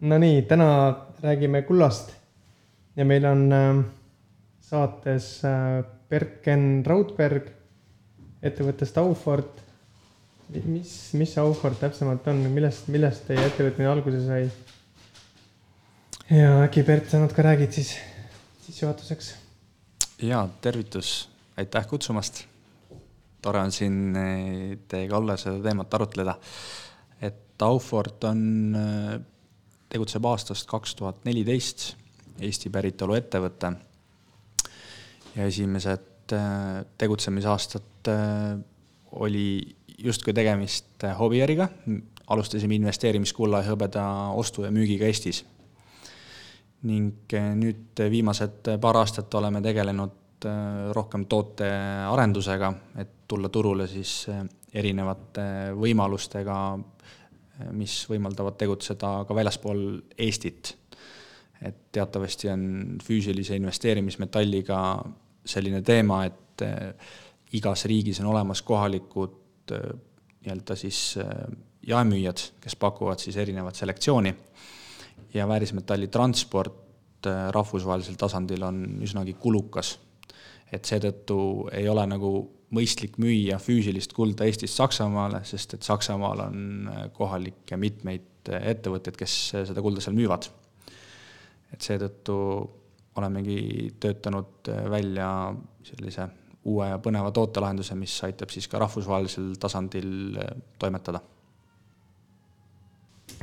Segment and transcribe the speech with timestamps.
[0.00, 2.14] Nonii, täna räägime kullast
[2.96, 3.80] ja meil on äh,
[4.60, 7.50] saates äh, Bert-Ken Raudberg
[8.42, 9.60] ettevõttest Aufort.
[10.50, 14.48] mis, mis see Aufort täpsemalt on, millest, millest teie ettevõtmine alguse sai?
[16.30, 17.92] ja äkki Bert, sa natuke räägid siis
[18.64, 19.34] sissejuhatuseks?
[20.22, 22.46] ja tervitus, aitäh kutsumast.
[23.42, 26.38] tore on siin eh, teiega olla, seda teemat arutleda.
[27.20, 28.40] et Aufort on
[28.74, 29.20] eh,
[29.90, 31.94] tegutseb aastast kaks tuhat neliteist,
[32.40, 33.72] Eesti päritolu ettevõte.
[35.34, 38.58] ja esimesed äh, tegutsemisaastad äh,
[39.12, 39.60] oli
[39.98, 41.68] justkui tegemist äh, hobiäriga,
[42.26, 45.44] alustasime investeerimiskulla ja hõbeda ostu ja müügiga Eestis.
[46.82, 50.46] ning nüüd viimased paar aastat oleme tegelenud
[50.96, 54.30] rohkem tootearendusega, et tulla turule siis
[54.72, 55.42] erinevate
[55.76, 56.56] võimalustega
[57.72, 59.82] mis võimaldavad tegutseda ka väljaspool
[60.18, 60.76] Eestit.
[61.60, 62.62] et teatavasti on
[63.04, 64.78] füüsilise investeerimismetalliga
[65.44, 67.10] selline teema, et eh,
[67.52, 69.90] igas riigis on olemas kohalikud eh,
[70.40, 71.26] nii-öelda siis eh,
[71.86, 74.34] jaemüüjad, kes pakuvad siis erinevat selektsiooni
[75.34, 79.98] ja väärismetalli transport rahvusvahelisel tasandil on üsnagi kulukas.
[80.72, 82.30] et seetõttu ei ole nagu
[82.74, 89.18] mõistlik müüa füüsilist kulda Eestist Saksamaale, sest et Saksamaal on äh, kohalikke mitmeid äh, ettevõtteid,
[89.18, 90.48] kes äh, seda kulda seal müüvad.
[91.70, 92.36] et seetõttu
[93.20, 95.26] olemegi töötanud välja
[95.86, 96.24] sellise
[96.66, 100.38] uue ja põneva tootelahenduse, mis aitab siis ka rahvusvahelisel tasandil
[100.78, 101.20] toimetada.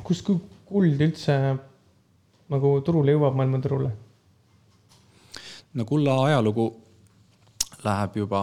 [0.04, 0.28] kust
[0.68, 1.38] kuld üldse
[2.52, 3.92] nagu turule jõuab, maailmaturule?
[5.74, 6.68] no kulla ajalugu
[7.84, 8.42] läheb juba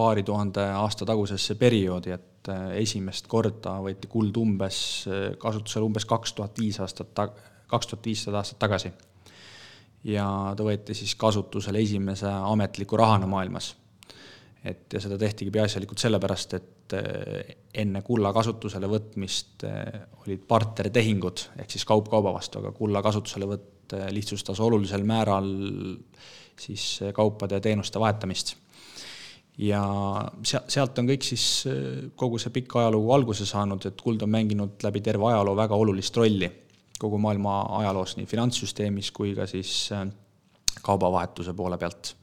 [0.00, 6.06] paari tuhande aasta tagusesse perioodi, et äh, esimest korda võeti kuld umbes äh, kasutusele umbes
[6.08, 7.30] kaks tuhat viis aastat ta-,
[7.70, 8.92] kaks tuhat viissada aastat tagasi.
[10.08, 13.74] ja ta võeti siis kasutusele esimese ametliku rahana maailmas.
[14.64, 17.52] et ja seda tehtigi peaasjalikult sellepärast, et äh,
[17.84, 19.66] enne kulla kasutusele võtmist
[20.24, 25.48] olid bartertehingud, ehk siis kaup kauba vastu, aga kulla kasutuselevõtt lihtsustas olulisel määral
[26.60, 28.54] siis kaupade ja teenuste vahetamist
[29.60, 29.82] ja
[30.46, 34.32] sea-, sealt on kõik siis äh, kogu see pikk ajalugu alguse saanud, et kuld on
[34.32, 36.48] mänginud läbi terve ajaloo väga olulist rolli
[37.00, 40.06] kogu maailma ajaloos, nii finantssüsteemis kui ka siis äh,
[40.84, 42.14] kaubavahetuse poole pealt.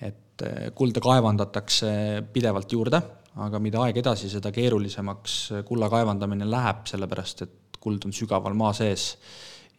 [0.00, 1.92] et äh, kulda kaevandatakse
[2.32, 3.00] pidevalt juurde,
[3.40, 5.38] aga mida aeg edasi, seda keerulisemaks
[5.68, 9.14] kulla kaevandamine läheb, sellepärast et kuld on sügaval maa sees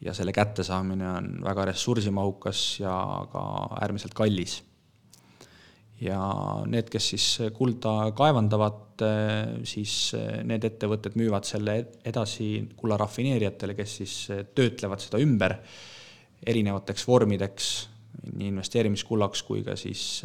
[0.02, 2.94] ja selle kättesaamine on väga ressursimahukas ja
[3.30, 3.44] ka
[3.84, 4.62] äärmiselt kallis
[6.02, 6.20] ja
[6.70, 9.04] need, kes siis kulda kaevandavad,
[9.68, 10.14] siis
[10.48, 14.16] need ettevõtted müüvad selle edasi kulla rafineerijatele, kes siis
[14.58, 15.58] töötlevad seda ümber
[16.42, 17.72] erinevateks vormideks,
[18.34, 20.24] nii investeerimiskullaks kui ka siis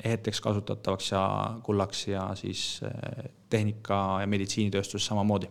[0.00, 1.22] eheteks kasutatavaks ja
[1.66, 2.80] kullaks ja siis
[3.50, 5.50] tehnika- ja meditsiinitööstus samamoodi.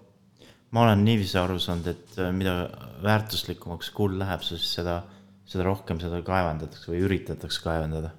[0.72, 2.70] ma olen niiviisi aru saanud, et mida
[3.04, 5.02] väärtuslikumaks kuld läheb, siis seda,
[5.46, 8.12] seda rohkem seda kaevandatakse või üritatakse kaevandada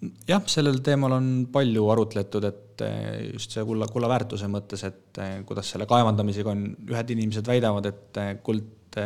[0.00, 5.20] jah, sellel teemal on palju arutletud, et eh, just see kulla, kulla väärtuse mõttes, et
[5.20, 8.98] eh, kuidas selle kaevandamisega on, ühed inimesed väidavad, et eh, kuld,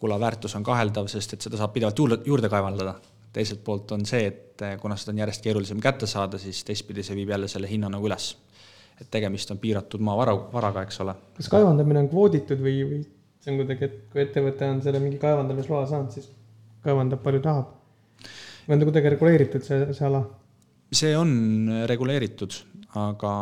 [0.00, 2.96] kulla väärtus on kaheldav, sest et seda saab pidevalt juurde, juurde kaevandada.
[3.36, 7.16] teiselt poolt on see, et kuna seda on järjest keerulisem kätte saada, siis teistpidi see
[7.18, 8.36] viib jälle selle hinna nagu üles.
[9.00, 11.14] et tegemist on piiratud maavara, varaga, eks ole.
[11.36, 13.02] kas kaevandamine on kvooditud või, või
[13.44, 16.30] see on kuidagi, et kui ettevõte on selle mingi kaevandamisloa saanud, siis
[16.86, 17.75] kaevandab palju tahab?
[18.66, 20.22] Või on ta kuidagi reguleeritud, see, see ala?
[20.94, 21.32] see on
[21.90, 22.54] reguleeritud,
[22.96, 23.34] aga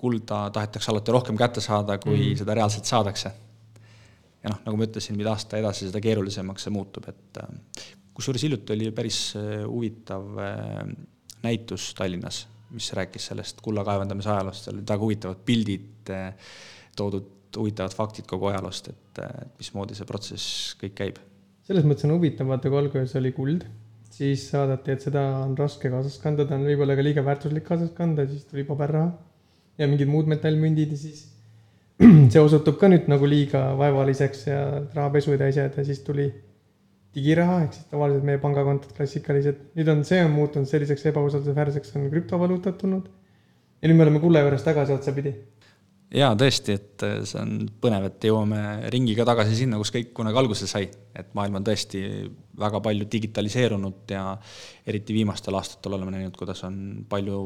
[0.00, 2.40] kulda tahetakse alati rohkem kätte saada, kui mm.
[2.40, 3.32] seda reaalselt saadakse.
[4.40, 7.50] ja noh, nagu ma ütlesin, mida aasta edasi, seda keerulisemaks see muutub, et äh,
[8.16, 10.78] kusjuures hiljuti oli päris äh, huvitav äh,
[11.44, 16.10] näitus Tallinnas, mis rääkis sellest kulla kaevandamise ajaloost, seal olid väga huvitavad pildid
[16.96, 19.20] toodud, huvitavad faktid kogu ajaloost, et
[19.58, 21.18] mismoodi see protsess kõik käib.
[21.66, 23.66] selles mõttes on huvitav, vaata kui alguses oli kuld
[24.20, 27.92] siis vaadati, et seda on raske kaasas kanda, ta on võib-olla ka liiga väärtuslik kaasas
[27.96, 29.10] kanda, siis tuli paberraha
[29.80, 31.24] ja mingid muud metallmündid ja siis
[32.32, 34.60] see osutub ka nüüd nagu liiga vaevaliseks ja
[34.96, 36.28] rahapesu täis jääda, siis tuli
[37.16, 39.64] digiraha ehk siis tavaliselt meie pangakontod klassikalised.
[39.78, 43.08] nüüd on, see on muutunud selliseks ebausaldusväärseks, on krüptovaluutad tulnud.
[43.80, 45.34] ja nüüd me oleme kulla juures tagasi otsapidi
[46.14, 48.60] jaa, tõesti, et äh, see on põnev, et jõuame
[48.92, 50.90] ringiga tagasi sinna, kus kõik kunagi alguse sai.
[51.14, 52.00] et maailm on tõesti
[52.58, 54.24] väga palju digitaliseerunud ja
[54.86, 57.40] eriti viimastel aastatel oleme näinud, kuidas on palju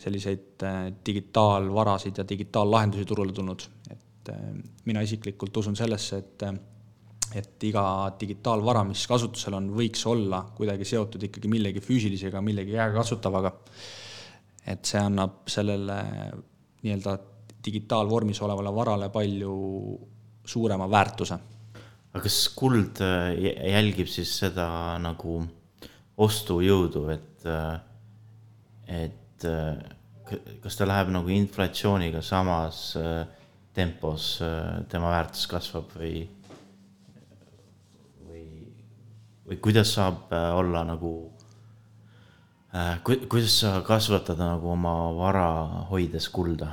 [0.00, 3.66] selliseid äh, digitaalvarasid ja digitaallahendusi turule tulnud.
[3.90, 4.46] et äh,
[4.84, 6.48] mina isiklikult usun sellesse, et
[7.34, 7.82] et iga
[8.20, 13.52] digitaalvara, mis kasutusel on, võiks olla kuidagi seotud ikkagi millegi füüsilisega, millegi käegakatsutavaga.
[14.66, 15.96] et see annab sellele
[16.84, 17.16] nii-öelda
[17.64, 19.54] digitaalvormis olevale varale palju
[20.44, 21.38] suurema väärtuse.
[22.14, 23.32] aga kas kuld äh,
[23.72, 24.68] jälgib siis seda
[25.02, 25.40] nagu
[26.22, 27.80] ostujõudu, et, äh,
[29.02, 29.80] et äh,
[30.62, 32.94] kas ta läheb nagu inflatsiooniga samas
[33.74, 34.38] tempos,
[34.88, 36.22] tema väärtus kasvab või
[39.44, 41.10] või kuidas saab olla nagu
[43.04, 45.48] ku-, kuidas sa kasvatada nagu oma vara
[45.90, 46.70] hoides kulda?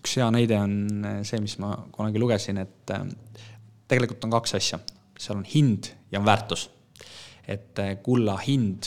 [0.00, 0.74] Üks hea näide on
[1.04, 3.06] äh, see, mis ma kunagi lugesin, et äh,
[3.90, 4.80] tegelikult on kaks asja,
[5.20, 6.70] seal on hind ja on väärtus.
[7.50, 8.86] et kulla hind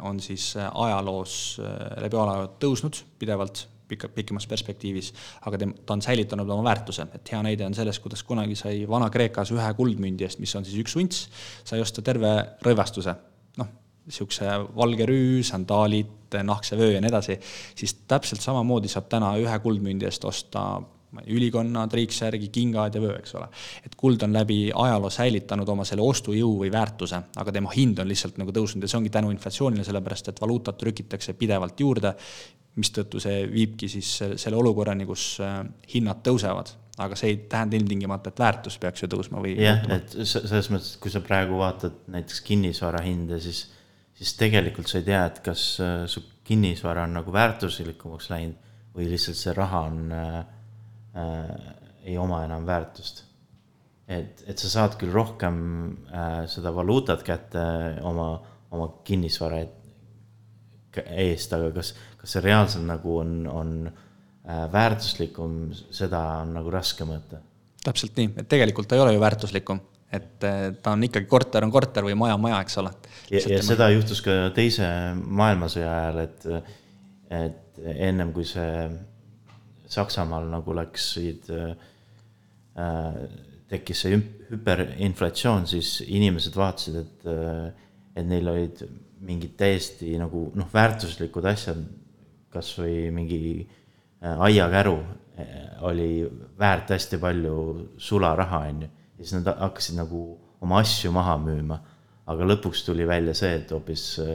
[0.00, 1.58] on siis ajaloos
[2.00, 5.10] läbi ajaloo tõusnud pidevalt pika, pikemas perspektiivis,
[5.48, 9.52] aga ta on säilitanud oma väärtuse, et hea näide on sellest, kuidas kunagi sai Vana-Kreekas
[9.56, 11.26] ühe kuldmündi eest, mis on siis üks unts,
[11.68, 12.32] sai osta terve
[12.64, 13.14] rõivastuse,
[14.08, 17.38] niisuguse valge rüü, sandaalid, nahkse vöö ja nii edasi,
[17.78, 20.68] siis täpselt samamoodi saab täna ühe kuldmündi eest osta
[21.32, 23.46] ülikonnad, riiksärgi, kingad ja vöö, eks ole.
[23.86, 28.10] et kuld on läbi ajaloo säilitanud oma selle ostujõu või väärtuse, aga tema hind on
[28.10, 32.12] lihtsalt nagu tõusnud ja see ongi tänu inflatsioonile, sellepärast et valuutat trükitakse pidevalt juurde
[32.78, 35.62] mistõttu see viibki siis selle olukorrani, kus äh,
[35.94, 36.76] hinnad tõusevad.
[36.98, 39.52] aga see ei tähenda ilmtingimata, et väärtus peaks ju tõusma või.
[39.62, 43.68] jah, et selles mõttes, et kui sa praegu vaatad näiteks kinnisvara hinde, siis,
[44.18, 48.66] siis tegelikult sa ei tea, et kas äh, su kinnisvara on nagu väärtuslikumaks läinud
[48.96, 50.36] või lihtsalt see raha on äh,,
[51.14, 51.72] äh,
[52.08, 53.24] ei oma enam väärtust.
[54.08, 55.58] et, et sa saad küll rohkem
[56.08, 57.64] äh, seda valuutat kätte
[58.02, 58.30] oma,
[58.70, 59.64] oma kinnisvara
[60.98, 67.06] eest, aga kas kas see reaalselt nagu on, on äh, väärtuslikum, seda on nagu raske
[67.08, 67.40] mõõta.
[67.84, 69.80] täpselt nii, et tegelikult ta ei ole ju väärtuslikum,
[70.12, 72.92] et äh, ta on ikkagi korter on korter või maja on maja, eks ole.
[73.30, 76.48] ja, ja seda juhtus ka teise maailmasõja ajal, et,
[77.42, 78.88] et ennem kui see
[79.88, 81.70] Saksamaal nagu läksid äh,,
[83.68, 84.18] tekkis see
[84.50, 87.24] hüperinflatsioon, siis inimesed vaatasid, et,
[88.16, 88.82] et neil olid
[89.28, 91.80] mingid täiesti nagu noh, väärtuslikud asjad
[92.52, 94.96] kasvõi mingi äh, aiakäru
[95.38, 96.10] äh, oli
[96.58, 97.58] väärt hästi palju
[98.00, 98.94] sularaha, on ju.
[99.18, 100.22] Ja siis nad hakkasid nagu
[100.62, 101.78] oma asju maha müüma.
[102.28, 104.34] aga lõpuks tuli välja see, et hoopis äh,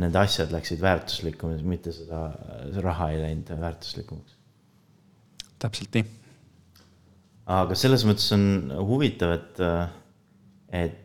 [0.00, 2.30] nende asjad läksid väärtuslikumaks, mitte seda
[2.80, 4.36] raha ei läinud väärtuslikumaks.
[5.62, 6.06] täpselt nii.
[7.58, 8.44] aga selles mõttes on
[8.88, 9.62] huvitav, et,
[10.72, 10.98] et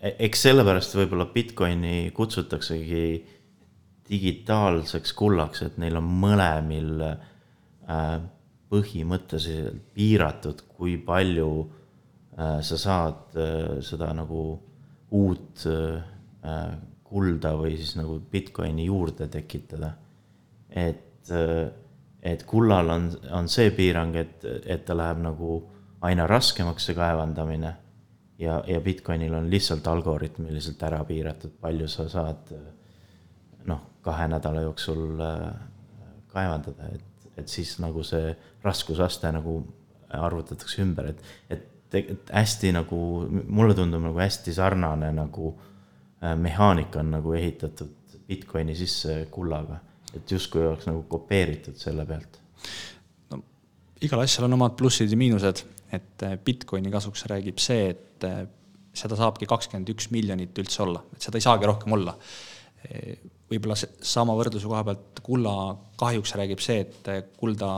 [0.00, 3.04] e-, eks sellepärast võib-olla Bitcoini kutsutaksegi
[4.08, 8.20] digitaalseks kullaks, et neil on mõlemil äh,
[8.72, 11.77] põhimõtteliselt piiratud, kui palju äh,
[12.38, 14.42] sa saad äh, seda nagu
[15.10, 15.64] uut
[17.08, 19.90] kulda või siis nagu Bitcoini juurde tekitada.
[20.70, 21.30] et,
[22.22, 25.58] et kullal on, on see piirang, et, et ta läheb nagu
[26.04, 27.72] aina raskemaks, see kaevandamine.
[28.38, 32.52] ja, ja Bitcoinil on lihtsalt algoritmiliselt ära piiratud, palju sa saad
[33.68, 35.50] noh kahe nädala jooksul äh,
[36.32, 38.32] kaevandada, et, et siis nagu see
[38.64, 39.60] raskusaste nagu
[40.08, 41.66] arvutatakse ümber, et, et
[42.32, 42.98] hästi nagu,
[43.48, 47.94] mulle tundub nagu hästi sarnane nagu äh, mehaanika on nagu ehitatud
[48.28, 49.78] Bitcoini sisse kullaga,
[50.14, 52.36] et justkui oleks nagu kopeeritud selle pealt.
[53.32, 53.40] no
[54.04, 58.28] igal asjal on omad plussid ja miinused, et äh, Bitcoini kasuks räägib see, et
[58.98, 62.16] seda saabki kakskümmend üks miljonit üldse olla, et seda ei saagi rohkem olla.
[63.48, 65.52] Võib-olla sama võrdluse koha pealt kulla
[65.98, 67.68] kahjuks räägib see, et kulda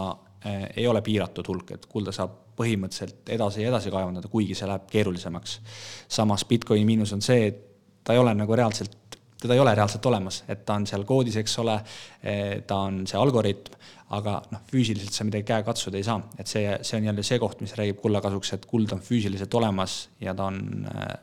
[0.48, 4.88] ei ole piiratud hulk, et kulda saab põhimõtteliselt edasi ja edasi kaevandada, kuigi see läheb
[4.90, 5.60] keerulisemaks.
[6.08, 7.60] samas Bitcoini miinus on see, et
[8.04, 8.96] ta ei ole nagu reaalselt,
[9.40, 11.78] teda ei ole reaalselt olemas, et ta on seal koodis, eks ole,
[12.22, 13.78] eh, ta on see algoritm,
[14.16, 17.38] aga noh, füüsiliselt sa midagi käega katsuda ei saa, et see, see on jälle see
[17.38, 21.14] koht, mis räägib kulla kasuks, et kuld on füüsiliselt olemas ja ta on eh,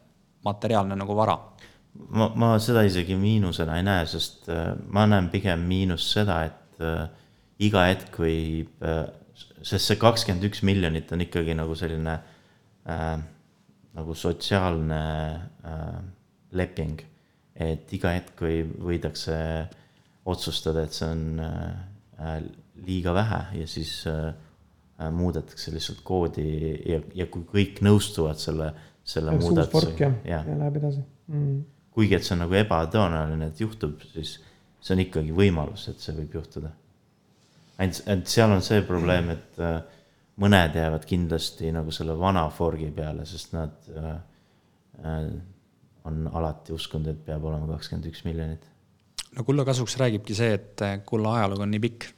[0.47, 1.37] materiaalne nagu vara
[2.09, 6.55] ma, ma seda isegi miinusena ei näe, sest äh, ma näen pigem miinust seda, et
[7.65, 8.83] iga hetk võib
[9.61, 12.17] sest see kakskümmend üks miljonit on ikkagi nagu selline
[12.89, 13.13] äh,
[13.97, 15.01] nagu sotsiaalne
[15.65, 15.99] äh,
[16.57, 17.01] leping.
[17.57, 19.35] et iga hetk või võidakse
[20.29, 22.35] otsustada, et see on äh,
[22.85, 24.33] liiga vähe ja siis äh,
[24.97, 26.45] äh muudetakse lihtsalt koodi
[26.85, 28.69] ja, ja kui kõik nõustuvad selle,
[29.03, 30.11] selle muudatusega.
[30.25, 31.65] ja, ja läheb edasi mm
[31.97, 34.35] kuigi et see on nagu ebatõenäoline, et juhtub, siis
[34.77, 36.69] see on ikkagi võimalus, et see võib juhtuda.
[37.77, 39.77] Ainult, et seal on see probleem, et äh,
[40.41, 44.11] mõned jäävad kindlasti nagu selle vana forgi peale, sest nad äh,
[45.03, 45.29] äh,
[46.07, 48.67] on alati uskunud, et peab olema kakskümmend üks miljonit.
[49.35, 52.11] no kulla kasuks räägibki see, et kulla ajalugu on nii pikk,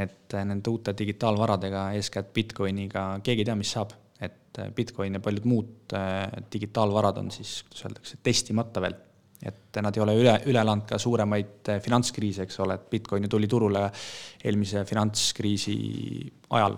[0.00, 3.96] et nende uute digitaalvaradega, eeskätt Bitcoiniga, keegi ei tea, mis saab.
[4.20, 5.92] et Bitcoin ja paljud muud
[6.52, 8.96] digitaalvarad on siis, kuidas öeldakse, testimata veel
[9.42, 13.34] et nad ei ole üle, üle elanud ka suuremaid finantskriise, eks ole, et Bitcoin ju
[13.36, 13.86] tuli turule
[14.44, 15.76] eelmise finantskriisi
[16.56, 16.76] ajal,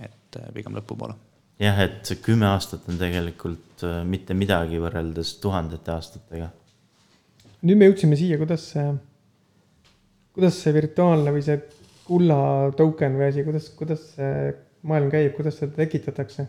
[0.00, 5.94] et pigem lõpupoole jah, et see kümme aastat on tegelikult äh, mitte midagi võrreldes tuhandete
[5.94, 6.50] aastatega.
[7.66, 8.86] nüüd me jõudsime siia, kuidas see,
[10.36, 11.58] kuidas see virtuaalne või see
[12.06, 12.38] kulla
[12.78, 14.52] token või asi, kuidas, kuidas see
[14.88, 16.46] maailm käib, kuidas seda tekitatakse?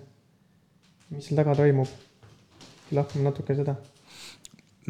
[1.10, 1.90] mis seal taga toimub?
[2.94, 3.76] lahkame natuke seda.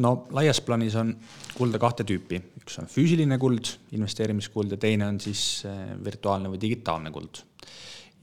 [0.00, 1.12] No laias plaanis on
[1.56, 6.60] kulda kahte tüüpi, üks on füüsiline kuld, investeerimiskuld ja teine on siis äh, virtuaalne või
[6.62, 7.44] digitaalne kuld.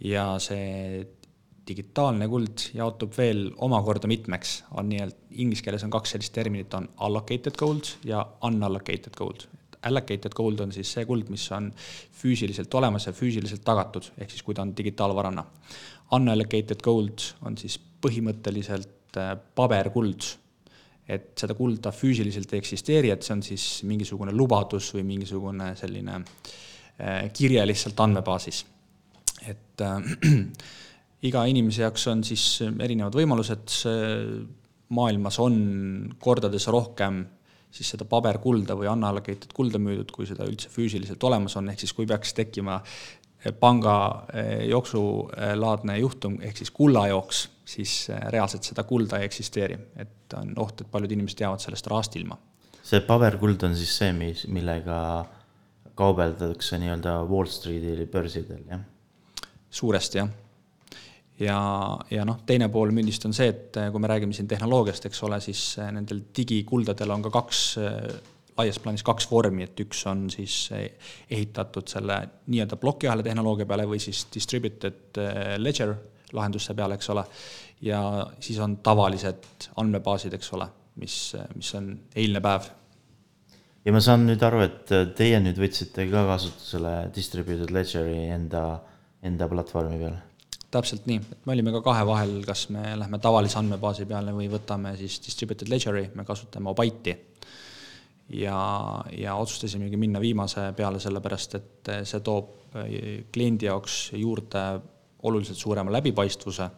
[0.06, 1.06] ja see
[1.68, 6.88] digitaalne kuld jaotub veel omakorda mitmeks, on nii-öelda, inglise keeles on kaks sellist terminit, on
[7.04, 9.48] allocated gold ja unallocated gold.
[9.88, 11.70] Allocated gold on siis see kuld, mis on
[12.22, 15.44] füüsiliselt olemas ja füüsiliselt tagatud, ehk siis kui ta on digitaalvarana.
[16.18, 20.32] Unallocated gold on siis põhimõtteliselt äh, paberkuld,
[21.08, 26.20] et seda kulda füüsiliselt ei eksisteeri, et see on siis mingisugune lubadus või mingisugune selline
[26.20, 28.66] äh, kirje lihtsalt andmebaasis.
[29.48, 30.12] et äh,
[31.30, 33.74] iga inimese jaoks on siis erinevad võimalused,
[34.94, 35.56] maailmas on
[36.22, 37.24] kordades rohkem
[37.74, 41.94] siis seda paberkulda või unallocated kulda müüdud, kui seda üldse füüsiliselt olemas on, ehk siis
[41.96, 42.80] kui peaks tekkima
[43.60, 49.78] panga eh, jooksulaadne juhtum, ehk siis kullajooks, siis eh, reaalselt seda kulda ei eksisteeri.
[49.96, 52.38] et on oht, et paljud inimesed jäävad sellest rahast ilma.
[52.84, 55.26] see paberkuld on siis see, mis, millega
[55.96, 58.82] kaubeldatakse nii-öelda Wall Streeti börsidel, jah?
[59.70, 60.30] suuresti, jah
[61.40, 61.60] ja,
[62.12, 65.24] ja noh, teine pool mündist on see, et eh, kui me räägime siin tehnoloogiast, eks
[65.24, 67.64] ole, siis nendel digikuldadel on ka kaks,
[68.58, 74.02] laias plaanis kaks vormi, et üks on siis ehitatud selle nii-öelda plokiahela tehnoloogia peale või
[74.04, 75.20] siis distributed
[75.62, 75.96] ledger
[76.36, 77.24] lahenduste peale, eks ole,
[77.88, 78.02] ja
[78.40, 80.68] siis on tavalised andmebaasid, eks ole,
[81.02, 81.16] mis,
[81.56, 82.70] mis on eilne päev.
[83.86, 88.64] ja ma saan nüüd aru, et teie nüüd võtsite ka kasutusele distributed ledger'i enda,
[89.24, 90.18] enda platvormi peal
[90.72, 94.50] täpselt nii, et me olime ka kahe vahel, kas me lähme tavalise andmebaasi peale või
[94.52, 97.16] võtame siis distributed ledger'i, me kasutame Obyte'i.
[98.30, 98.60] Ja,
[99.18, 102.78] ja otsustasimegi minna viimase peale, sellepärast et see toob
[103.34, 104.64] kliendi jaoks juurde
[105.24, 106.70] oluliselt suurema läbipaistvuse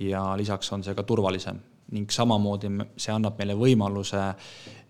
[0.00, 1.58] ja lisaks on see ka turvalisem
[1.96, 2.68] ning samamoodi
[2.98, 4.20] see annab meile võimaluse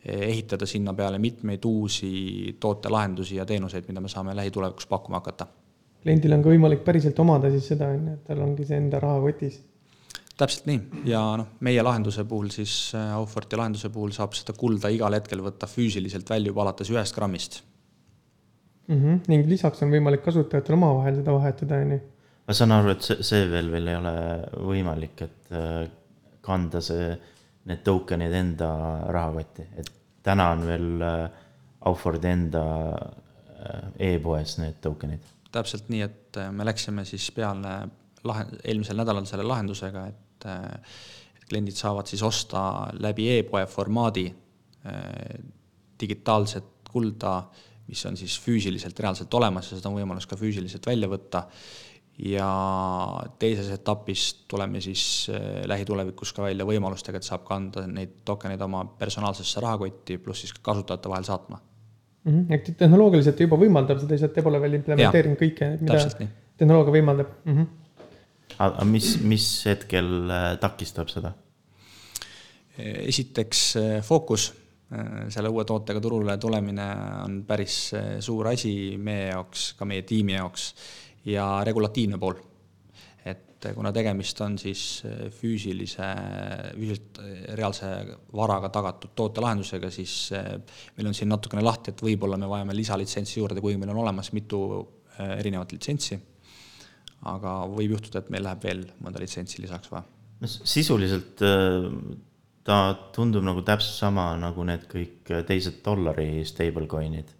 [0.07, 5.47] ehitada sinna peale mitmeid uusi tootelahendusi ja teenuseid, mida me saame lähitulevikus pakkuma hakata
[6.07, 9.00] kliendil on ka võimalik päriselt omada siis seda, on ju, et tal ongi see enda
[9.02, 9.59] rahakotis.
[10.37, 14.90] Täpselt nii ja noh, meie lahenduse puhul siis, äh, Aufforti lahenduse puhul saab seda kulda
[14.93, 17.62] igal hetkel võtta füüsiliselt välja juba alates ühest grammist
[18.88, 18.97] mm.
[18.97, 19.23] -hmm.
[19.33, 22.00] ning lisaks on võimalik kasutajatel omavahel seda vahetada, on ju.
[22.49, 24.16] ma saan aru, et see, see veel, veel ei ole
[24.73, 25.87] võimalik, et äh,
[26.47, 27.14] kanda see,
[27.66, 28.69] need token'id enda
[29.11, 29.90] rahakotti, et
[30.23, 31.43] täna on veel äh,
[31.87, 32.62] Auffordi enda
[34.02, 37.73] e-poes need token'id täpselt nii, et me läksime siis peale
[38.26, 40.99] lahe, eelmisel nädalal selle lahendusega, et äh,
[41.37, 42.61] et kliendid saavad siis osta
[43.03, 45.41] läbi e-poe formaadi äh,
[46.00, 47.41] digitaalset kulda,
[47.87, 51.47] mis on siis füüsiliselt reaalselt olemas ja seda on võimalus ka füüsiliselt välja võtta.
[52.17, 52.49] ja
[53.38, 55.29] teises etapis tuleme siis
[55.69, 61.12] lähitulevikus ka välja võimalustega, et saab kanda neid tokeneid oma personaalsesse rahakotti, pluss siis kasutajate
[61.12, 61.61] vahel saatma
[62.26, 62.33] mm.
[62.33, 62.55] -hmm.
[62.55, 67.53] ehk tehnoloogiliselt juba võimaldab seda, lihtsalt te pole veel implementeerinud kõike, mida tehnoloogia võimaldab mm.
[67.53, 67.86] -hmm.
[68.62, 71.34] Aga mis, mis hetkel äh, takistab seda?
[72.76, 74.50] esiteks äh, fookus,
[74.92, 76.88] äh, selle uue tootega turule tulemine
[77.25, 77.78] on päris
[78.20, 80.68] suur asi meie jaoks, ka meie tiimi jaoks
[81.32, 82.36] ja regulatiivne pool
[83.26, 84.82] et kuna tegemist on siis
[85.40, 86.10] füüsilise,
[86.76, 87.20] füüsiliselt
[87.56, 87.88] reaalse
[88.36, 90.28] varaga tagatud tootelahendusega, siis
[90.98, 94.30] meil on siin natukene lahti, et võib-olla me vajame lisalitsentsi juurde, kuigi meil on olemas
[94.36, 94.60] mitu
[95.16, 96.20] erinevat litsentsi.
[97.26, 100.06] Aga võib juhtuda, et meil läheb veel mõnda litsentsi lisaks vaja.
[100.40, 101.42] no sisuliselt
[102.66, 102.76] ta
[103.14, 107.30] tundub nagu täpselt sama nagu need kõik teised dollari stablecoin'id.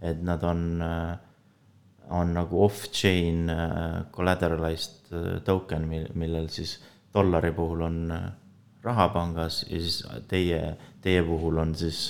[0.00, 1.16] et nad on äh,
[2.10, 6.78] on nagu off-chain äh, collateralized äh, token, millel siis
[7.14, 8.28] dollari puhul on äh,
[8.84, 12.08] raha pangas ja siis teie, teie puhul on siis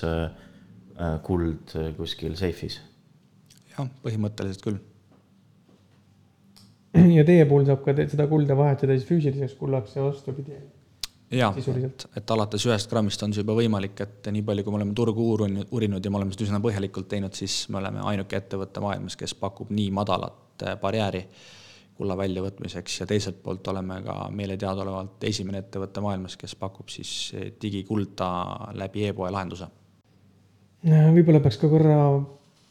[1.23, 2.81] kuld kuskil seifis.
[3.71, 4.79] jah, põhimõtteliselt küll.
[7.19, 10.59] ja teie puhul saab ka seda kulda vahetada siis füüsiliseks kullaks ja vastupidi.
[11.29, 12.07] Sisuliselt.
[12.07, 14.95] et, et alates ühest grammist on see juba võimalik, et nii palju, kui me oleme
[14.97, 18.81] turgu uurinud, uurinud ja me oleme seda üsna põhjalikult teinud, siis me oleme ainuke ettevõte
[18.81, 21.21] maailmas, kes pakub nii madalat eh, barjääri
[21.99, 27.13] kulla väljavõtmiseks ja teiselt poolt oleme ka meile teadaolevalt esimene ettevõte maailmas, kes pakub siis
[27.37, 28.31] eh, digikulda
[28.81, 29.69] läbi e-poe lahenduse
[30.87, 31.99] võib-olla peaks ka korra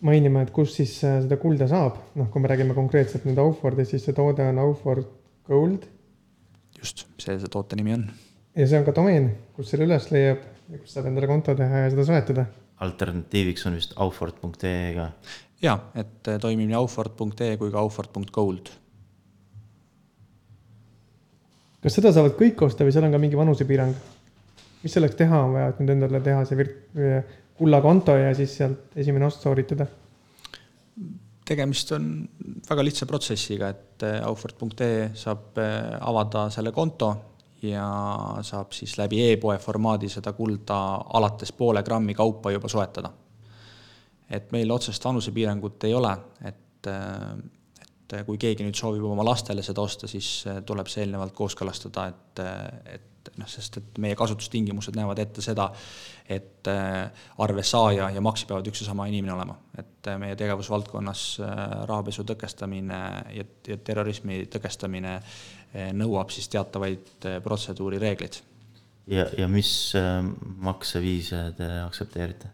[0.05, 3.95] mainima, et kus siis äh, seda kulda saab, noh, kui me räägime konkreetselt nüüd Aufordist,
[3.95, 5.07] siis see toode on Auford
[5.47, 5.87] Gold
[6.77, 8.05] just, see see toote nimi on.
[8.55, 11.85] ja see on ka domeen, kus selle üles leiab ja kus saab endale konto teha
[11.85, 12.47] ja seda soetada.
[12.85, 15.07] alternatiiviks on vist aufort.ee ka.
[15.63, 18.71] jaa, et eh, toimib nii aufort.ee kui ka aufort.gold
[21.81, 23.97] kas seda saavad kõik osta või seal on ka mingi vanusepiirang?
[24.83, 26.81] mis selleks teha on vaja, et nüüd endale teha see virt-,
[27.57, 29.87] kullakonto ja siis sealt esimene ost sooritada?
[31.47, 32.07] tegemist on
[32.67, 37.13] väga lihtsa protsessiga, et eh, aufort.ee saab eh, avada selle konto
[37.63, 37.87] ja
[38.45, 40.79] saab siis läbi e-poe formaadi seda kulda
[41.17, 43.11] alates poole grammi kaupa juba soetada.
[44.29, 46.11] et meil otsest vanusepiirangut ei ole,
[46.43, 46.89] et,
[48.13, 52.07] et kui keegi nüüd soovib oma lastele seda osta, siis eh, tuleb see eelnevalt kooskõlastada,
[52.13, 52.43] et,
[52.95, 55.67] et noh, sest et meie kasutustingimused näevad ette seda,
[56.29, 60.37] et eh, arve saaja ja maksja peavad üks ja sama inimene olema, et eh, meie
[60.39, 62.99] tegevusvaldkonnas eh, rahapesu tõkestamine
[63.35, 68.39] ja, ja terrorismi tõkestamine eh, nõuab siis teatavaid eh, protseduurireegleid
[69.13, 69.71] ja, ja mis
[70.67, 72.53] makseviise te aktsepteerite?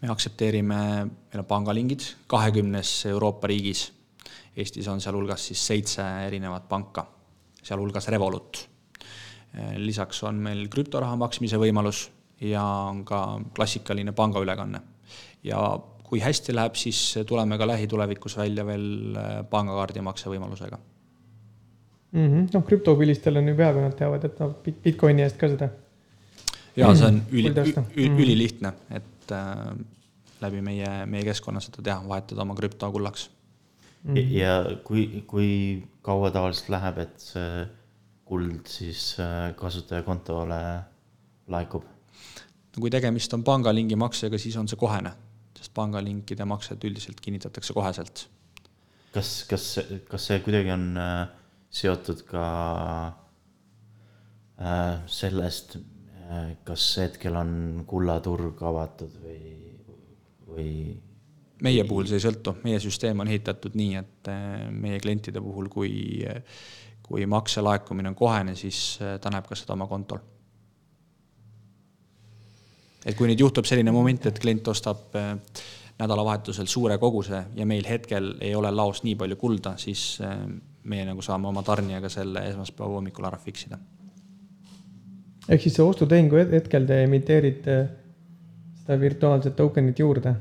[0.00, 3.90] me aktsepteerime, meil on pangalingid kahekümnes Euroopa riigis.
[4.60, 7.06] Eestis on sealhulgas siis seitse erinevat panka,
[7.62, 8.66] sealhulgas Revolut.
[9.82, 12.04] lisaks on meil krüptoraha maksmise võimalus
[12.40, 14.80] ja on ka klassikaline pangaülekanne.
[15.42, 15.58] ja
[16.10, 20.78] kui hästi läheb, siis tuleme ka lähitulevikus välja veel äh, pangakaardi maksevõimalusega.
[22.18, 25.70] noh, krüptopilistel on ju peaaegu nad teavad, et noh, Bitcoini eest ka seda.
[26.76, 29.66] ja see on üli osta., ülilihtne, et äh,
[30.42, 33.28] läbi meie, meie keskkonna seda teha, vahetada oma krüpto kullaks
[34.02, 34.32] mm -hmm.
[34.32, 35.50] ja kui, kui
[36.02, 37.66] kaua tavaliselt läheb, et see
[38.24, 40.60] kuld siis äh, kasutajakontole
[41.48, 41.84] laekub?
[42.76, 45.12] no kui tegemist on pangalingi maksega, siis on see kohene,
[45.58, 48.28] sest pangalinkide maksed üldiselt kinnitatakse koheselt.
[49.14, 51.28] kas, kas, kas see kuidagi on äh,
[51.70, 52.44] seotud ka
[54.60, 55.78] äh, sellest
[56.64, 57.52] kas hetkel on
[57.90, 59.54] kullaturg avatud või,
[60.46, 60.72] või
[61.64, 65.68] meie puhul see ei sõltu, meie süsteem on ehitatud nii, et eh, meie klientide puhul,
[65.72, 65.92] kui,
[67.06, 70.22] kui makse laekumine on kohene, siis eh, ta näeb ka seda oma kontol.
[73.00, 75.14] et kui nüüd juhtub selline moment, et klient ostab
[76.00, 80.18] nädalavahetusel suure koguse ja meil hetkel ei ole laos nii palju kulda, siis
[80.84, 83.78] meie nagu saame oma tarnijaga selle esmaspäeva hommikul ära fix ida.
[85.48, 87.76] ehk siis see ostutehingu het- hetkel te emiteerite
[88.80, 90.34] seda virtuaalset tokenit juurde.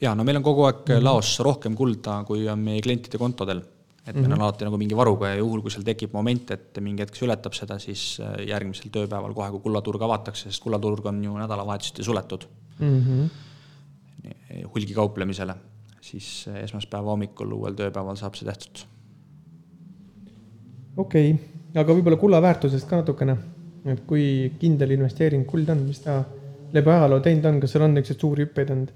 [0.00, 3.62] Ja no meil on kogu aeg laos rohkem kulda, kui on meie klientide kontodel.
[4.06, 7.02] et meil on alati nagu mingi varuga ja juhul, kui seal tekib moment, et mingi
[7.02, 11.18] hetk see ületab seda, siis äh, järgmisel tööpäeval kohe, kui kullaturg avatakse, sest kullaturg on
[11.24, 12.46] ju nädalavahetuseti suletud
[12.78, 14.64] Mm -hmm.
[14.74, 15.54] hulgikauplemisele,
[16.00, 18.84] siis äh, esmaspäeva hommikul uuel tööpäeval saab see tehtud.
[20.96, 23.36] okei okay., aga võib-olla kulla väärtusest ka natukene,
[23.86, 26.24] et kui kindel investeering kuld on, mis ta
[26.72, 28.92] läbi ajaloo teinud on, kas seal on niisuguseid suuri hüppeid olnud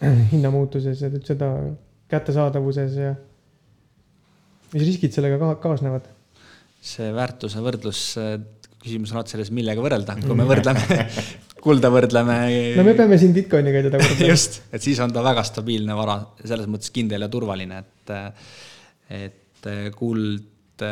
[0.00, 1.50] hinnamuutuses ja seda
[2.10, 3.12] kättesaadavuses ja
[4.72, 6.08] mis riskid sellega ka kaasnevad?
[6.80, 8.00] see väärtuse võrdlus,
[8.80, 11.02] küsimus on alati selles, millega võrrelda, kui me võrdleme
[11.64, 12.36] kulda võrdleme
[12.78, 14.30] no me peame siin Bitcoiniga teda võrdlema.
[14.32, 18.14] just, et siis on ta väga stabiilne vara, selles mõttes kindel ja turvaline, et,
[19.18, 20.86] et kuld,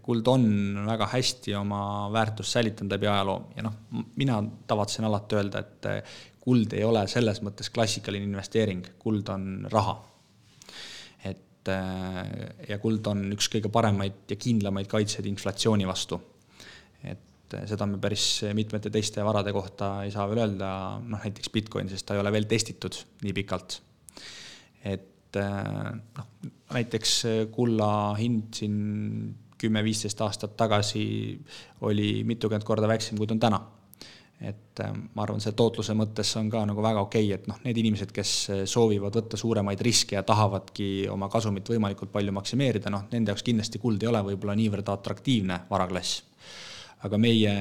[0.00, 0.46] kuld on
[0.88, 1.82] väga hästi oma
[2.14, 3.76] väärtust säilitanud läbi ajaloo ja noh,
[4.16, 4.40] mina
[4.72, 5.92] tavatsen alati öelda, et
[6.42, 10.00] kuld ei ole selles mõttes klassikaline investeering, kuld on raha.
[11.24, 11.68] et
[12.68, 16.20] ja kuld on üks kõige paremaid ja kindlamaid kaitseid inflatsiooni vastu.
[17.04, 21.88] et seda me päris mitmete teiste varade kohta ei saa veel öelda, noh näiteks Bitcoin,
[21.88, 23.80] sest ta ei ole veel testitud nii pikalt.
[24.84, 26.26] et noh,
[26.74, 27.14] näiteks
[27.54, 28.80] kulla hind siin
[29.62, 31.04] kümme-viisteist aastat tagasi
[31.86, 33.60] oli mitukümmend korda väiksem, kui ta on täna.
[34.42, 34.82] Et
[35.14, 38.10] ma arvan, see tootluse mõttes on ka nagu väga okei okay,, et noh, need inimesed,
[38.14, 38.32] kes
[38.70, 43.80] soovivad võtta suuremaid riske ja tahavadki oma kasumit võimalikult palju maksimeerida, noh nende jaoks kindlasti
[43.82, 46.22] kuld ei ole võib-olla niivõrd atraktiivne varaklass
[47.06, 47.52] aga meie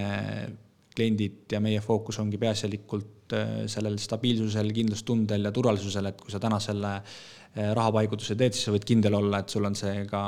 [0.91, 6.41] kliendid ja meie fookus ongi peaasjalikult äh, sellel stabiilsusel, kindlustundel ja turvalisusel, et kui sa
[6.43, 10.23] täna selle äh, rahapaigutuse teed, siis sa võid kindel olla, et sul on see ka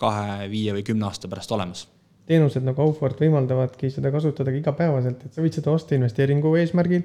[0.00, 1.86] kahe, viie või kümne aasta pärast olemas.
[2.26, 7.04] Teenused nagu Aufort võimaldavadki seda kasutada ka igapäevaselt, et sa võid seda osta investeeringu eesmärgil,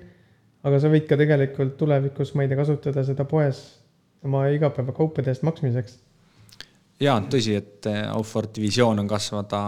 [0.67, 3.63] aga sa võid ka tegelikult tulevikus, ma ei tea, kasutada seda poes
[4.25, 5.99] oma igapäevakaupade eest maksmiseks
[7.01, 9.59] jaa, tõsi, et äh, Auforti visioon on kasvada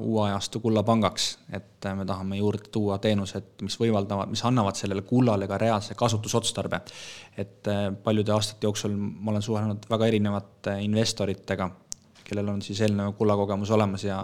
[0.00, 5.04] uue ajastu kullapangaks, et äh, me tahame juurde tuua teenused, mis võimaldavad, mis annavad sellele
[5.08, 6.80] kullale ka reaalse kasutusotstarbe.
[7.36, 11.70] et äh, paljude aastate jooksul ma olen suhelnud väga erinevate investoritega,
[12.32, 14.18] kellel on siis eelnev kullakogemus olemas ja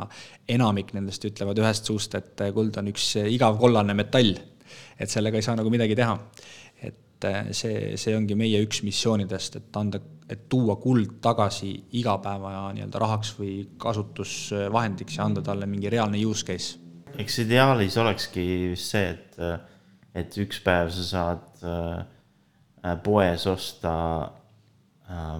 [0.48, 4.34] enamik nendest ütlevad ühest suust, et kuld on üks igav kollane metall.
[4.98, 6.18] et sellega ei saa nagu midagi teha.
[6.82, 13.00] et see, see ongi meie üks missioonidest, et anda et tuua kuld tagasi igapäeva nii-öelda
[13.00, 16.76] rahaks või kasutusvahendiks ja anda talle mingi reaalne use case.
[17.18, 18.44] eks ideaalis olekski
[18.74, 19.38] vist see, et,
[20.14, 23.94] et üks päev sa saad äh, poes osta
[25.08, 25.38] äh,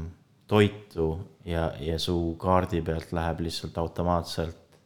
[0.48, 1.10] toitu
[1.48, 4.78] ja, ja su kaardi pealt läheb lihtsalt automaatselt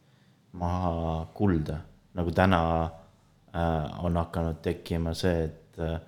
[0.59, 1.81] maha kulda.
[2.13, 5.99] nagu täna äh, on hakanud tekkima see, et äh,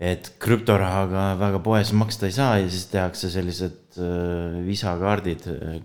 [0.00, 5.80] et krüptorahaga väga poes maksta ei saa ja siis tehakse sellised äh, visakaardid, äh,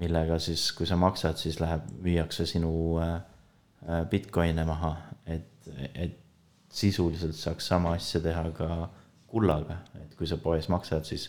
[0.00, 3.16] millega siis, kui sa maksad, siis läheb, müüakse sinu äh,
[3.86, 4.94] äh, Bitcoin'e maha,
[5.26, 6.18] et, et
[6.70, 8.70] sisuliselt saaks sama asja teha ka
[9.30, 11.28] kullaga, et kui sa poes maksad, siis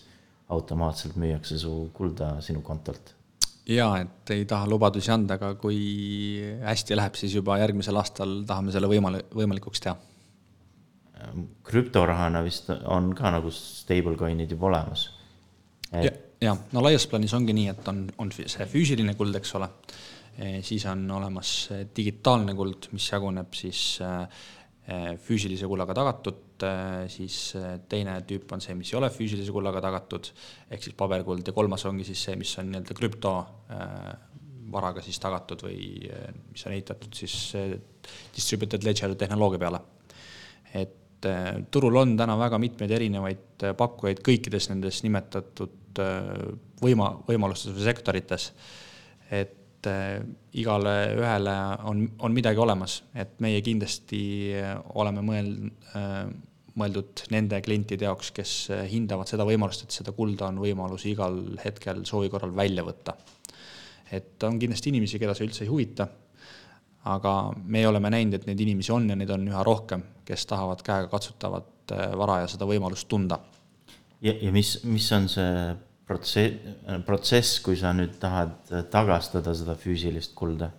[0.51, 3.15] automaatselt müüakse su kulda sinu kontolt.
[3.69, 5.77] Jaa, et ei taha lubadusi anda, aga kui
[6.65, 9.95] hästi läheb, siis juba järgmisel aastal tahame selle võimal-, võimalikuks teha.
[11.67, 15.05] Krüptorahana vist on ka nagu stablecoin'id juba olemas.
[15.91, 16.07] Et....
[16.07, 16.13] ja,
[16.47, 19.69] ja no laias plaanis ongi nii, et on, on see füüsiline kuld, eks ole,
[20.33, 21.53] e, siis on olemas
[21.95, 24.11] digitaalne kuld, mis jaguneb siis e,
[25.21, 26.63] füüsilise kullaga tagatud,
[27.11, 27.35] siis
[27.89, 30.31] teine tüüp on see, mis ei ole füüsilise kullaga tagatud,
[30.73, 33.35] ehk siis paberkuld ja kolmas ongi siis see, mis on nii-öelda krüpto
[34.71, 36.09] varaga siis tagatud või
[36.51, 37.35] mis on ehitatud siis
[38.35, 39.81] distributed ledger tehnoloogia peale.
[40.73, 41.29] et
[41.71, 46.01] turul on täna väga mitmeid erinevaid pakkujaid kõikides nendes nimetatud
[46.81, 48.51] võima, võimalustes või sektorites.
[49.29, 51.55] et igale ühele
[51.89, 54.21] on, on midagi olemas, et meie kindlasti
[54.99, 55.55] oleme mõel-,
[56.77, 58.55] mõeldud nende klientide jaoks, kes
[58.91, 63.17] hindavad seda võimalust, et seda kulda on võimalus igal hetkel soovi korral välja võtta.
[64.11, 66.07] et on kindlasti inimesi, keda see üldse ei huvita
[67.09, 70.83] aga me oleme näinud, et neid inimesi on ja neid on üha rohkem, kes tahavad
[70.85, 73.39] käega katsutavat äh, vara ja seda võimalust tunda.
[74.21, 75.53] ja, ja mis, mis on see
[76.11, 76.75] protsess,
[77.07, 80.71] protsess, kui sa nüüd tahad tagastada seda füüsilist kulda?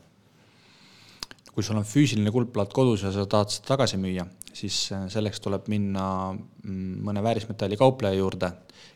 [1.53, 4.25] kui sul on füüsiline kuldplaat kodus ja sa tahad seda tagasi müüa,
[4.57, 8.49] siis äh, selleks tuleb minna mm, mõne väärismetalli kaupleja juurde,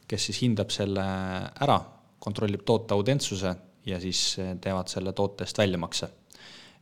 [0.08, 1.76] kes siis hindab selle ära,
[2.16, 3.52] kontrollib toote autentsuse
[3.90, 6.08] ja siis äh, teevad selle toote eest väljamakse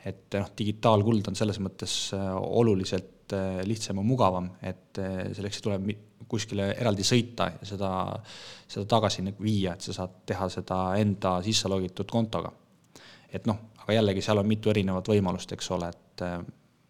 [0.05, 2.31] et noh, digitaalkuld on selles mõttes äh,
[3.25, 5.97] oluliselt äh, lihtsam ja mugavam, et äh, selleks ei tule
[6.29, 7.91] kuskile eraldi sõita ja seda,
[8.69, 12.53] seda tagasi nagu viia, et sa saad teha seda enda sisse logitud kontoga.
[13.33, 16.23] et noh, aga jällegi seal on mitu erinevat võimalust, eks ole, et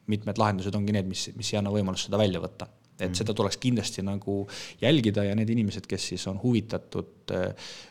[0.07, 2.69] mitmed lahendused ongi need, mis, mis ei anna võimalust seda välja võtta.
[2.99, 3.15] et mm.
[3.15, 4.47] seda tuleks kindlasti nagu
[4.81, 7.33] jälgida ja need inimesed, kes siis on huvitatud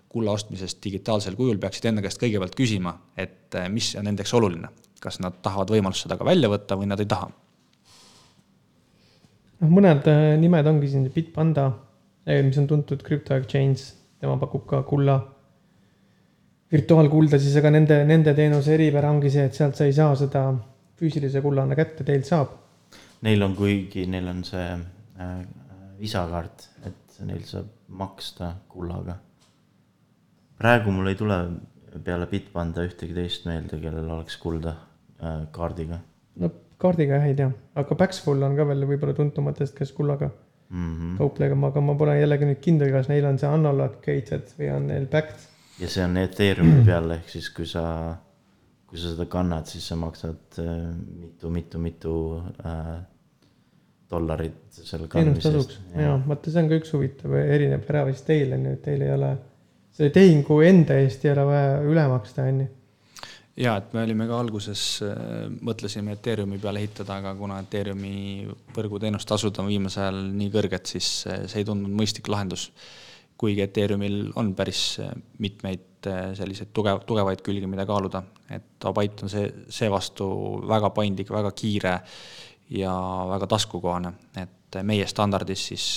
[0.08, 4.70] kulla ostmisest digitaalsel kujul, peaksid enda käest kõigepealt küsima, et mis on nendeks oluline
[5.04, 7.28] kas nad tahavad võimalust seda ka välja võtta või nad ei taha.
[9.64, 11.70] Noh, mõned äh, nimed ongi siin Bitpanda,
[12.28, 15.18] äh, mis on tuntud crypto exchange, tema pakub ka kulla,
[16.74, 20.46] virtuaalkulda siis, aga nende, nende teenuse eripära ongi see, et sealt sa ei saa seda
[21.00, 22.56] füüsilise kullana kätte, teilt saab.
[23.24, 25.36] Neil on, kuigi neil on see äh,
[26.00, 29.20] visakaart, et neil saab maksta kullaga.
[30.58, 31.38] praegu mul ei tule
[32.04, 34.74] peale Bitpanda ühtegi teist meelde, kellel oleks kulda
[35.24, 36.02] Äh, kaardiga?
[36.36, 36.50] no
[36.84, 40.30] kaardiga jah ei tea, aga Paxful on ka veel võib-olla tuntumatest, kes kullaga
[40.74, 41.16] mm -hmm.
[41.22, 45.08] kauplevad, aga ma pole jällegi nüüd kindel, kas neil on see unallocated või on neil
[45.12, 45.48] backed.
[45.80, 47.86] ja see on Ethereumi peal, ehk siis kui sa,
[48.88, 50.92] kui sa seda kannad, siis sa maksad äh,
[51.22, 52.14] mitu, mitu, mitu
[52.66, 52.94] äh,
[54.14, 55.80] dollarit selle kandmisest.
[55.98, 59.02] jaa, vaata, see on ka üks huvitav erinev ära vist teil on ju, et teil
[59.02, 59.34] ei ole,
[59.94, 62.72] selle tehingu enda eest ei ole vaja üle maksta, on ju
[63.60, 69.62] jaa, et me olime ka alguses, äh, mõtlesime Ethereumi peale ehitada, aga kuna Ethereumi võrguteenustasud
[69.62, 72.72] on viimasel ajal nii kõrged, siis äh, see ei tundunud mõistlik lahendus.
[73.44, 75.00] kuigi Ethereumil on päris
[75.42, 76.06] mitmeid
[76.38, 80.28] selliseid tugev, tugevaid külgi, mida kaaluda, et Abait on see, seevastu
[80.70, 81.94] väga paindlik, väga kiire
[82.72, 82.94] ja
[83.28, 85.88] väga taskukohane, et meie standardis siis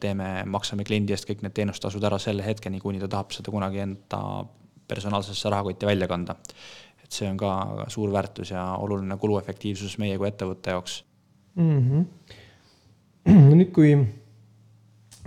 [0.00, 3.82] teeme, maksame kliendi eest kõik need teenustasud ära selle hetkeni, kuni ta tahab seda kunagi
[3.82, 4.20] enda
[4.88, 6.36] personaalsesse rahakotti välja kanda.
[7.06, 11.00] Et see on ka suur väärtus ja oluline kuluefektiivsus meie kui ettevõtte jaoks
[11.54, 11.82] mm.
[11.90, 12.06] -hmm.
[13.58, 13.94] nüüd, kui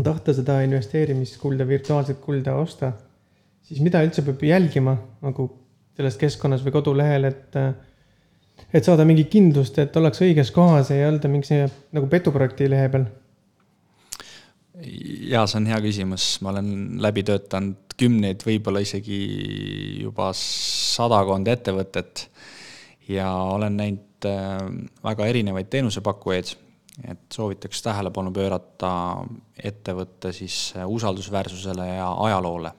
[0.03, 2.91] tahta seda investeerimiskulda, virtuaalset kulda osta,
[3.63, 5.49] siis mida üldse peab jälgima nagu
[5.97, 7.57] selles keskkonnas või kodulehel, et,
[8.71, 11.65] et saada mingit kindlust, et ollakse õiges kohas ei olda mingi
[11.95, 13.09] nagu petuprojekti lehe peal?
[14.83, 16.71] Jaa, see on hea küsimus, ma olen
[17.03, 19.19] läbi töötanud kümneid, võib-olla isegi
[20.05, 22.27] juba sadakond ettevõtet
[23.11, 24.57] ja olen näinud äh,
[25.03, 26.53] väga erinevaid teenusepakkujaid,
[27.11, 28.91] et soovitaks tähelepanu pöörata
[29.55, 32.73] ettevõtte siis usaldusväärsusele ja ajaloole,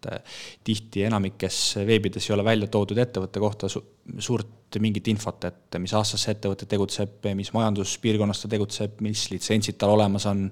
[0.00, 3.82] et äh, tihti enamikes veebides ei ole välja toodud ettevõtte kohta su
[4.18, 9.78] suurt mingit infot, et mis aastas see ettevõte tegutseb, mis majanduspiirkonnas ta tegutseb, mis litsentsid
[9.78, 10.46] tal olemas on,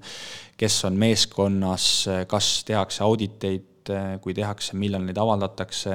[0.59, 1.89] kes on meeskonnas,
[2.31, 5.95] kas tehakse auditeid kui tehakse, millal neid avaldatakse,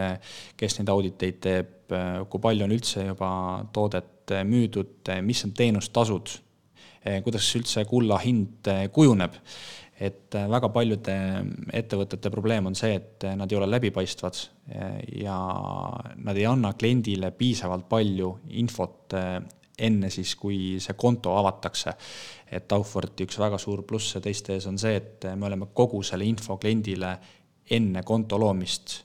[0.58, 1.94] kes neid auditeid teeb,
[2.30, 3.30] kui palju on üldse juba
[3.76, 6.32] toodet müüdud, mis on teenustasud,
[7.26, 9.36] kuidas üldse kulla hind kujuneb.
[10.00, 11.16] Et väga paljude
[11.74, 14.40] ettevõtete probleem on see, et nad ei ole läbipaistvad
[15.22, 15.36] ja
[16.16, 19.14] nad ei anna kliendile piisavalt palju infot
[19.80, 21.94] enne siis, kui see konto avatakse.
[22.54, 26.26] et Auforti üks väga suur pluss teiste ees on see, et me oleme kogu selle
[26.26, 27.16] info kliendile
[27.72, 29.00] enne konto loomist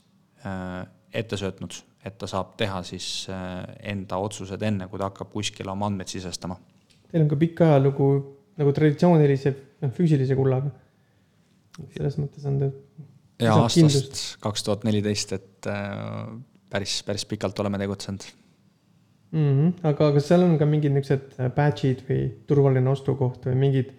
[0.45, 1.73] äh, ette söötnud,
[2.05, 6.11] et ta saab teha siis äh, enda otsused enne, kui ta hakkab kuskile oma andmeid
[6.11, 6.59] sisestama.
[7.09, 8.09] Teil on ka pikk ajalugu
[8.59, 10.71] nagu traditsioonilise, noh, füüsilise kullaga.
[11.95, 12.69] selles mõttes on ta.
[13.45, 16.27] ja aastast kaks tuhat neliteist, et äh,
[16.69, 18.25] päris, päris pikalt oleme tegutsenud
[19.31, 19.39] mm.
[19.39, 19.71] -hmm.
[19.91, 23.93] aga kas seal on ka mingid niisugused badge'id või turvaline ostukoht või mingid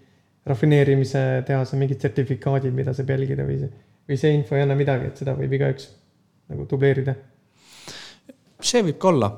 [0.46, 3.72] rafineerimise tehase mingid sertifikaadid, mida saab jälgida või see
[4.10, 5.86] või see info ei anna midagi, et seda võib igaüks
[6.50, 7.14] nagu dubleerida?
[8.60, 9.30] see võib ka olla,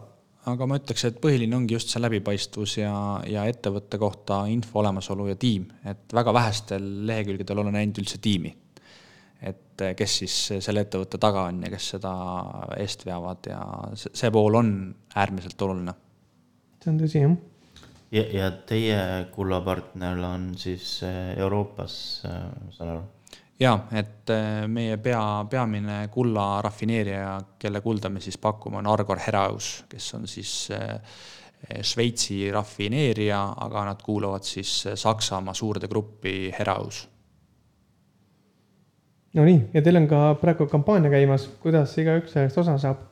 [0.50, 2.94] aga ma ütleks, et põhiline ongi just see läbipaistvus ja,
[3.28, 8.56] ja ettevõtte kohta info olemasolu ja tiim, et väga vähestel lehekülgedel olen näinud üldse tiimi.
[9.42, 12.12] et kes siis selle ettevõtte taga on ja kes seda
[12.78, 13.62] eest veavad ja
[13.98, 14.68] see, see pool on
[15.14, 15.94] äärmiselt oluline.
[16.82, 17.36] see on tõsi, jah.
[18.18, 19.00] ja, ja teie
[19.34, 23.04] kullapartner on siis äh, Euroopas, äh, ma saan aru?
[23.62, 29.20] Jaa, et äh, meie pea, peamine kulla rafineerija, kelle kulda me siis pakume, on Argor
[29.22, 30.96] Heraeus, kes on siis äh,
[31.82, 37.04] Šveitsi rafineerija, aga nad kuuluvad siis äh, Saksamaa suurde gruppi Heraeus.
[39.32, 43.08] Nonii, ja teil on ka praegu kampaania käimas, kuidas igaüks sellest osa saab?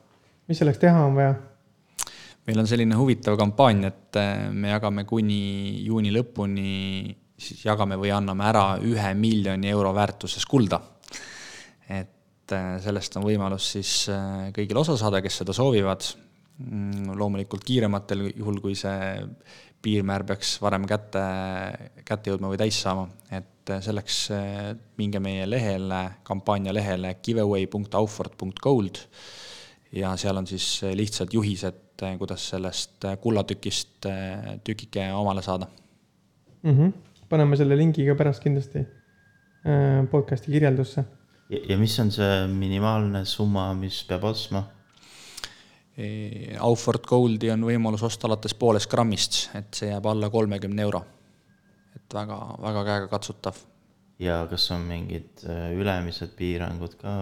[0.49, 1.33] mis selleks teha on vaja?
[2.45, 4.19] meil on selline huvitav kampaania, et
[4.53, 6.73] me jagame kuni juuni lõpuni
[7.41, 10.81] siis jagame või anname ära ühe miljoni euro väärtuses kulda.
[11.89, 16.05] et äh, sellest on võimalus siis äh, kõigil osa saada, kes seda soovivad.
[16.61, 19.17] Mm, loomulikult kiirematel, juhul kui see
[19.81, 21.21] piirmäär peaks varem kätte,
[22.05, 24.23] kätte jõudma või täis saama, et äh, selleks
[25.01, 29.01] minge meie lehele, kampaania lehele giveaway.aufort.gold
[29.97, 31.81] ja seal on siis lihtsad juhised,
[32.17, 34.07] kuidas sellest kullatükist
[34.65, 35.67] tükike omale saada
[36.63, 36.77] mm.
[36.77, 41.03] -hmm paneme selle lingi ka pärast kindlasti äh, podcast'i kirjeldusse.
[41.69, 44.63] ja mis on see minimaalne summa, mis peab ostma?
[45.91, 46.07] E,
[46.63, 51.03] Aufort Goldi on võimalus osta alates poolest grammist, et see jääb alla kolmekümne euro.
[51.95, 53.63] et väga, väga käegakatsutav.
[54.19, 57.15] ja kas on mingid äh, ülemised piirangud ka?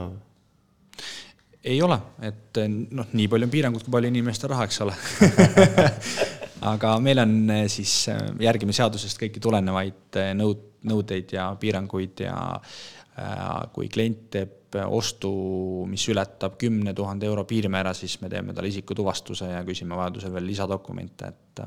[1.64, 4.96] ei ole, et noh, nii palju on piirangut, kui palju inimestel raha, eks ole
[6.68, 12.26] aga meil on eh, siis, eh, järgime seadusest kõiki tulenevaid eh, nõud, nõudeid ja piiranguid
[12.28, 12.38] ja
[13.76, 15.30] kui klient teeb ostu,
[15.92, 20.48] mis ületab kümne tuhande euro piirmäära, siis me teeme talle isikutuvastuse ja küsime vajadusel veel
[20.48, 21.62] lisadokumente, et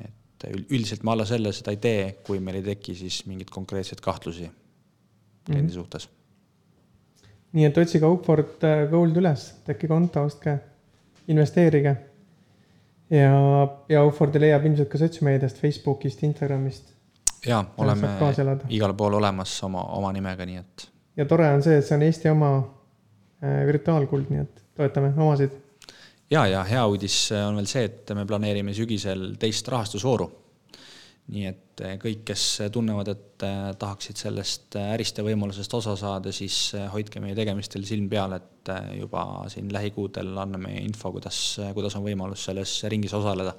[0.00, 4.02] et üldiselt me alla selle seda ei tee, kui meil ei teki siis mingeid konkreetseid
[4.02, 5.74] kahtlusi kliendi mm -hmm.
[5.74, 6.08] suhtes.
[7.52, 10.58] nii et otsige Upford Gold üles, tehke konto, ostke,
[11.28, 11.96] investeerige
[13.10, 13.34] ja,
[13.88, 16.92] ja Aufordi leiab ilmselt ka sotsmeediast, Facebookist, Instagramist.
[17.46, 18.12] jaa, oleme
[18.68, 20.86] igal pool olemas oma, oma nimega, nii et.
[21.16, 25.56] ja tore on see, et see on Eesti oma äh, virtuaalkuld, nii et toetame omasid.
[26.30, 30.30] ja, ja hea uudis on veel see, et me planeerime sügisel teist rahastusvooru.
[31.30, 33.44] Nii et kõik, kes tunnevad, et
[33.80, 39.24] tahaksid sellest ärist ja võimalusest osa saada, siis hoidke meie tegemistel silm peal, et juba
[39.52, 41.38] siin lähikuudel anname info, kuidas,
[41.76, 43.54] kuidas on võimalus selles ringis osaleda